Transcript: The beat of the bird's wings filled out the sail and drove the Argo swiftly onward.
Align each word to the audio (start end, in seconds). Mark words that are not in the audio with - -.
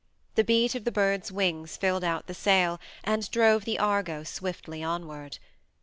The 0.33 0.43
beat 0.43 0.73
of 0.73 0.83
the 0.83 0.91
bird's 0.91 1.31
wings 1.31 1.77
filled 1.77 2.03
out 2.03 2.25
the 2.25 2.33
sail 2.33 2.79
and 3.03 3.29
drove 3.29 3.65
the 3.65 3.77
Argo 3.77 4.23
swiftly 4.23 4.81
onward. 4.83 5.37